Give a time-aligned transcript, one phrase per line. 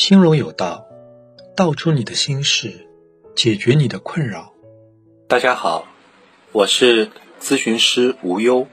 [0.00, 0.86] 心容有道，
[1.54, 2.88] 道出你的心事，
[3.36, 4.54] 解决你的困扰。
[5.28, 5.84] 大家好，
[6.52, 8.66] 我是咨询师无忧。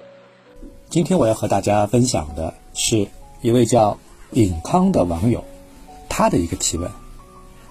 [0.90, 3.08] 今天我要和大家分享的是
[3.42, 4.00] 一位叫
[4.32, 5.44] 尹康的网友，
[6.08, 6.90] 他的一个提问。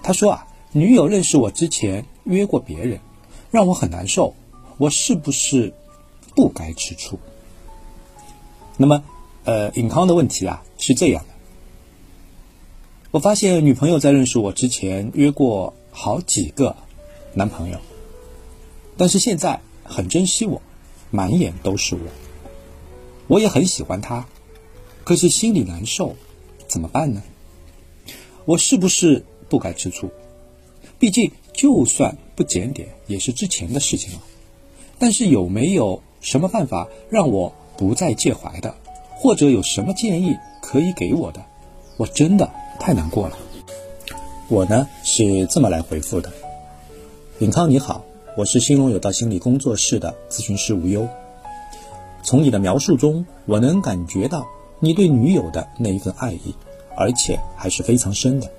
[0.03, 2.99] 他说啊，女友认识我之前约过别人，
[3.49, 4.35] 让我很难受，
[4.77, 5.73] 我是不是
[6.35, 7.19] 不该吃醋？
[8.77, 9.03] 那么，
[9.45, 11.36] 呃，尹康的问题啊是这样的。
[13.09, 16.75] 我发现女朋友在认识我之前约过好几个
[17.33, 17.79] 男朋友，
[18.97, 20.61] 但是现在很珍惜我，
[21.09, 22.01] 满眼都是我。
[23.27, 24.25] 我也很喜欢她，
[25.05, 26.17] 可是心里难受，
[26.67, 27.23] 怎么办呢？
[28.43, 30.09] 我是不是不该吃醋？
[30.99, 34.21] 毕竟就算不检点，也是之前的事情了。
[34.99, 38.75] 但是有没有什么办法让我不再介怀的？
[39.15, 41.45] 或者有什么建议可以给我的？
[41.95, 42.51] 我真的。
[42.79, 43.37] 太难过了，
[44.47, 46.31] 我呢是这么来回复的：
[47.39, 48.05] 尹康你好，
[48.37, 51.07] 我是兴隆有道心理工作室的咨询师无忧。
[52.23, 54.45] 从你的描述中，我能感觉到
[54.79, 56.55] 你对女友的那一份爱意，
[56.95, 58.49] 而且还是非常深的。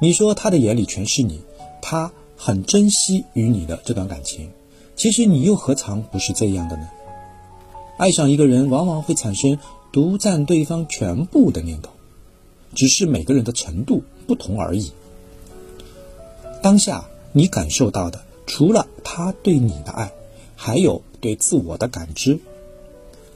[0.00, 1.42] 你说他的眼里全是你，
[1.82, 4.50] 他很珍惜与你的这段感情。
[4.96, 6.88] 其实你又何尝不是这样的呢？
[7.96, 9.58] 爱上一个人，往往会产生
[9.92, 11.90] 独占对方全部的念头。
[12.74, 14.90] 只是每个人的程度不同而已。
[16.62, 20.12] 当下你感受到的，除了他对你的爱，
[20.56, 22.38] 还有对自我的感知。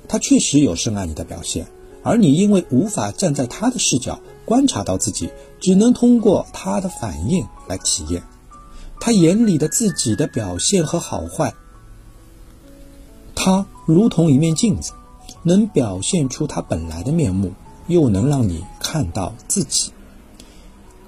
[0.09, 1.67] 他确实有深爱你的表现，
[2.03, 5.29] 而你因为无法站在他的视角观察到自己，
[5.61, 8.23] 只能通过他的反应来体验
[9.01, 11.55] 他眼里的自己的表现和好坏。
[13.35, 14.93] 他如同一面镜子，
[15.43, 17.53] 能表现出他本来的面目。
[17.89, 19.91] 又能让你看到自己。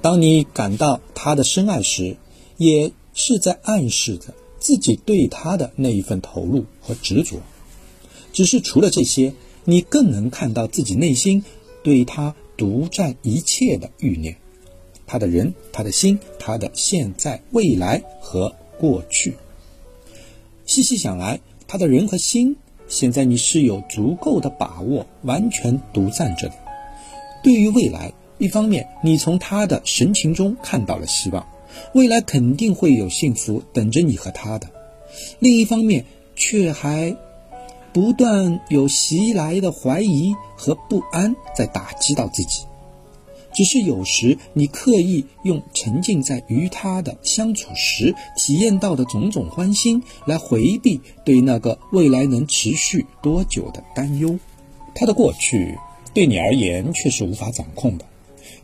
[0.02, 2.16] 当你感到他的深爱时，
[2.56, 7.40] 也是在暗示着自己对他的那一份投入和执着。
[8.32, 11.44] 只是除了这些，你更能看到自己内心
[11.82, 14.36] 对他独占一切的欲念。
[15.06, 19.36] 他的人，他的心，他的现在、未来和过去。
[20.64, 26.54] 细细想来，他的人和心，现在你是有足够的把握，完全独占着的。
[27.42, 31.46] 对于未来，一方面你从他的神情中看到了希望，
[31.94, 34.66] 未来肯定会有幸福等着你和他的；
[35.38, 36.04] 另一方面，
[36.36, 37.16] 却还
[37.92, 42.64] 不断有袭来的怀疑和不安在打击到自己。
[43.52, 54.38] 只是有时你刻意用沉浸在与他的相处时体验到的种种欢心，来回避对那个未来能持续多久的担忧。
[54.94, 55.76] 他的过去。
[56.12, 58.04] 对你而言却是无法掌控的，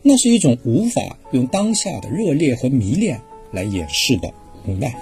[0.01, 3.21] 那是一种无法用当下的热烈和迷恋
[3.51, 4.33] 来掩饰的
[4.65, 4.93] 无奈。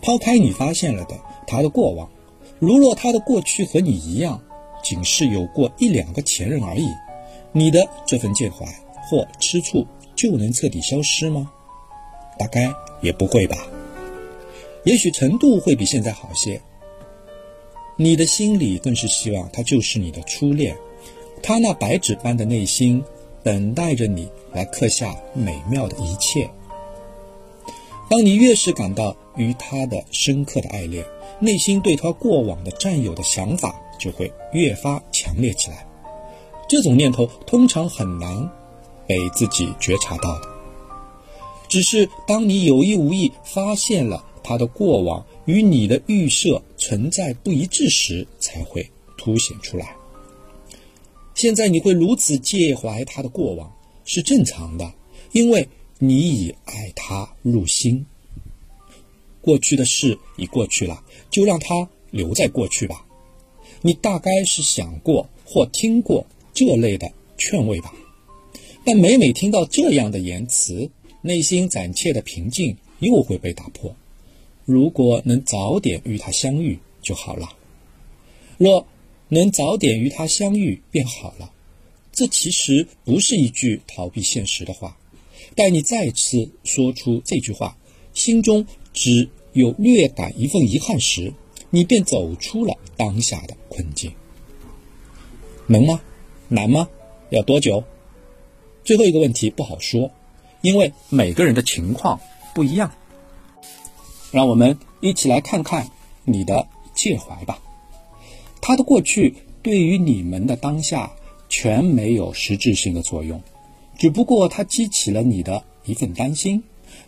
[0.00, 2.10] 抛开你发现了的他的过往，
[2.58, 4.40] 如若他的过去和你一样，
[4.82, 6.86] 仅是有过一两个前任而已，
[7.52, 8.66] 你的这份介怀
[9.08, 9.86] 或吃醋
[10.16, 11.50] 就能彻底消失吗？
[12.38, 13.66] 大概也不会吧。
[14.84, 16.60] 也许程度会比现在好些。
[17.96, 20.76] 你的心里更是希望他就是你的初恋。
[21.42, 23.02] 他那白纸般的内心，
[23.42, 26.48] 等待着你来刻下美妙的一切。
[28.08, 31.04] 当你越是感到与他的深刻的爱恋，
[31.40, 35.86] 内心对他过往的占有的想法就会越发强烈起来。
[36.68, 38.48] 这种念头通常很难
[39.06, 40.48] 被自己觉察到的，
[41.68, 48.88] 只是当你有意无意发现了他的过往与你的预设存在不一致时，才会
[49.18, 49.96] 凸显出来。
[51.42, 54.94] 现在你会如此介怀他的过往是正常的，
[55.32, 58.06] 因为你已爱他入心。
[59.40, 61.02] 过去的事已过去了，
[61.32, 63.04] 就让它留在过去吧。
[63.80, 67.92] 你大概是想过或听过这类的劝慰吧，
[68.84, 70.88] 但每每听到这样的言辞，
[71.22, 73.92] 内心暂且的平静又会被打破。
[74.64, 77.48] 如果能早点与他相遇就好了。
[78.58, 78.86] 若。
[79.34, 81.50] 能早点与他相遇便好了，
[82.12, 84.98] 这其实不是一句逃避现实的话。
[85.56, 87.78] 待你再次说出这句话，
[88.12, 91.32] 心中只有略感一份遗憾时，
[91.70, 94.12] 你便走出了当下的困境。
[95.66, 96.02] 能吗？
[96.48, 96.86] 难吗？
[97.30, 97.82] 要多久？
[98.84, 100.10] 最后一个问题不好说，
[100.60, 102.20] 因为每个人的情况
[102.54, 102.92] 不一样。
[104.30, 105.88] 让我们一起来看看
[106.24, 107.62] 你的介怀吧。
[108.62, 111.12] 他的过去对于你们的当下
[111.48, 113.42] 全没有实质性的作用，
[113.98, 116.62] 只不过它激起了你的一份担心，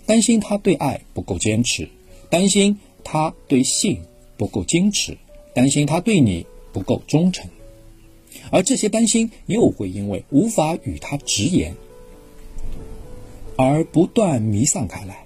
[0.05, 1.89] 担心他对爱不够坚持，
[2.29, 4.03] 担心他对性
[4.37, 5.17] 不够矜持，
[5.55, 7.49] 担心他对你不够忠诚，
[8.51, 11.75] 而这些担心又会因为无法与他直言，
[13.57, 15.25] 而不断弥散开来。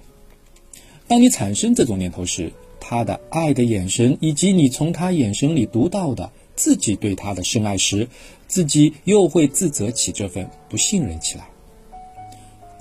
[1.07, 2.53] 当你产生这种念头时，
[2.89, 8.07] 他的爱的眼神，以及你从他眼神里读到的自己对他的深爱时，
[8.47, 11.47] 自己又会自责起这份不信任起来。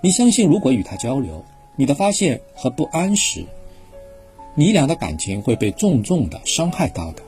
[0.00, 1.44] 你相信，如果与他交流，
[1.76, 3.44] 你的发现和不安时，
[4.54, 7.22] 你俩的感情会被重重的伤害到的。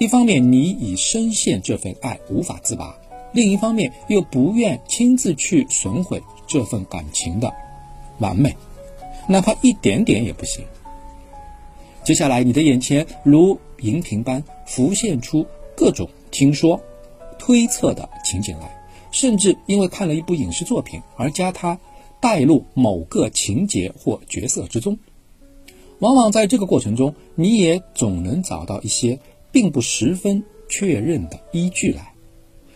[0.00, 2.98] 一方面，你已深陷这份爱无法自拔；
[3.32, 7.54] 另一方面，又不愿亲自去损毁这份感情的
[8.18, 8.52] 完美，
[9.28, 10.64] 哪怕一点点也不行。
[12.04, 16.78] 接下来，你的眼前如荧屏般浮现出各种听说、
[17.38, 18.70] 推测的情景来。
[19.10, 21.78] 甚至因为看了一部影视作品而将它
[22.20, 24.98] 带入某个情节或角色之中，
[26.00, 29.18] 往往在这个过程中，你也总能找到一些
[29.52, 32.12] 并不十分确认的依据来，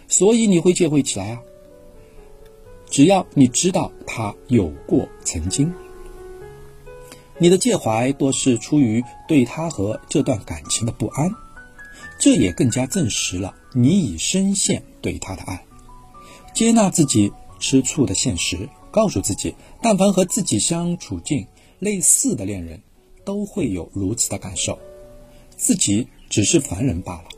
[0.06, 1.42] 所以你会介怀起来啊。
[2.88, 5.70] 只要你知道他有过曾经，
[7.40, 11.30] 你的介怀多是出于对他和这段感情的不安，
[12.18, 15.64] 这也更加证实了你已深陷对他的爱。
[16.52, 21.46] 接纳自己吃醋的现实，告诉自己，但凡和自己相处近
[21.78, 22.82] 类似的恋人，
[23.24, 24.76] 都会有如此的感受，
[25.56, 27.28] 自己只是凡人罢了。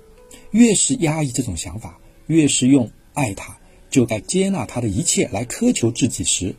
[0.50, 3.58] 越是压抑这种想法，越是用爱他
[3.90, 6.56] 就该接纳他的一切来苛求自己时，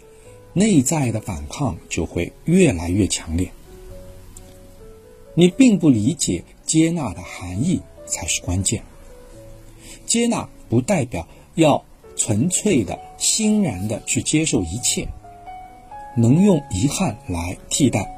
[0.54, 3.52] 内在的反抗就会越来越强烈。
[5.34, 8.84] 你并不理解接纳的含义才是关键。
[10.06, 11.84] 接纳不代表要。
[12.18, 15.08] 纯粹的、欣然的去接受一切，
[16.16, 18.14] 能用遗憾来替代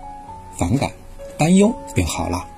[0.57, 0.91] 反感、
[1.38, 2.50] 担忧便好了。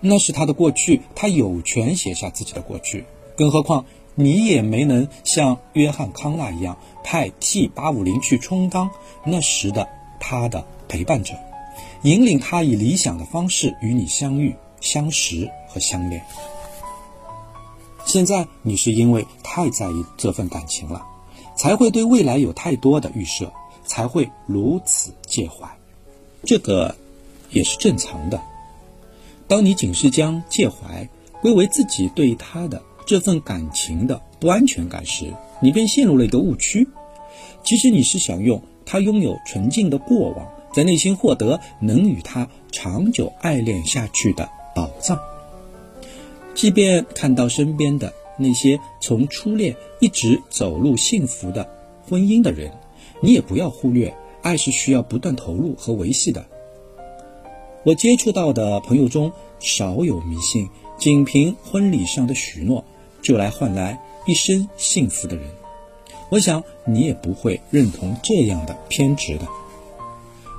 [0.00, 3.04] 那是他的过去，他有权写下自己的过去。
[3.36, 3.84] 更何况
[4.16, 8.90] 你也没能像约翰康纳一样派 T 八五零去充当
[9.24, 9.86] 那时的
[10.18, 11.34] 他的陪伴者，
[12.02, 16.24] 引领他以理想的方式与你相遇、相识和相恋。
[18.06, 21.04] 现在你是因为太在意这份感情了，
[21.56, 23.52] 才会对未来有太多的预设，
[23.84, 25.68] 才会如此介怀。
[26.42, 26.94] 这个
[27.50, 28.40] 也是正常的。
[29.46, 31.08] 当你仅是将介怀
[31.42, 36.86] 归为自己对他的这份感情的不安全感时，你便陷入了一个误区。
[37.62, 45.18] 其实你是想用他拥有纯净的过往，在内心获得能与他长久爱恋下去的宝藏。
[46.54, 51.68] 即便看到身边的那些从初恋一直走入幸福的
[52.08, 52.70] 婚姻的人，
[53.20, 56.44] 你也不要忽略，爱是需要不断投入和维系的。
[57.84, 60.68] 我接触到的朋友中少有迷信，
[60.98, 62.84] 仅凭婚礼上的许诺
[63.22, 65.46] 就来换来一生幸福的人。
[66.30, 69.46] 我想你也不会认同这样的偏执的。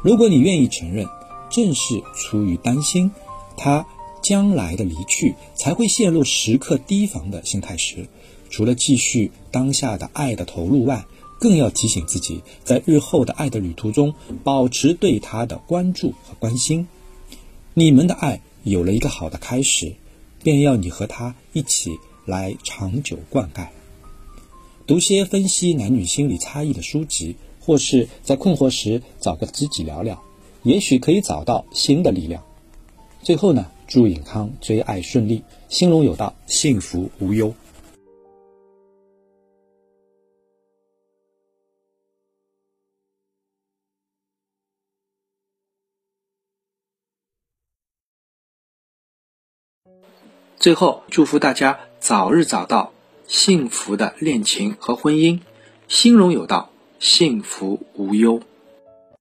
[0.03, 1.07] 如果你愿意承认，
[1.50, 3.12] 正是出于担心
[3.57, 3.85] 他。
[4.21, 8.07] 将来的离去才会陷入时刻提防的心态时，
[8.50, 11.06] 除了继续当下的爱的投入外，
[11.39, 16.87] 更要提醒自己，在日后的爱的旅途中，保持对他的关注和关心。
[17.75, 19.94] 你们的爱有了一个好的开始，
[20.42, 21.92] 便要你和他一起
[22.25, 23.67] 来长久灌溉。
[24.87, 30.21] 读些分析男女心理差异的书籍，或是在困惑时找个知己聊聊，
[30.63, 32.44] 也许可以找到新的力量。
[33.23, 33.65] 最后呢？
[33.87, 37.53] 祝尹康追爱顺利，兴隆有道，幸福无忧。
[50.57, 52.92] 最后，祝福大家早日找到
[53.27, 55.42] 幸福的恋情和婚姻，
[55.87, 58.42] 心荣有道，幸福无忧。